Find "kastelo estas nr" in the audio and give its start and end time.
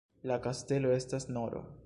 0.45-1.61